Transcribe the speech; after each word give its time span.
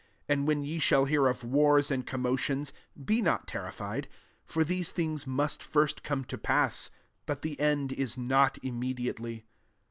9 0.27 0.35
And 0.39 0.47
when 0.47 0.63
ye 0.63 0.79
shall 0.79 1.05
hear 1.05 1.27
of 1.27 1.43
wars 1.43 1.91
and 1.91 2.07
commotions, 2.07 2.73
be 3.05 3.21
not 3.21 3.45
terrified: 3.47 4.07
for 4.43 4.63
these 4.63 4.89
things 4.89 5.27
must 5.27 5.61
first 5.61 6.01
come 6.01 6.23
to 6.25 6.39
pass; 6.39 6.89
but 7.27 7.43
the 7.43 7.59
end 7.59 7.91
U 7.95 8.07
not 8.17 8.57
im 8.63 8.79
mediately." 8.79 9.45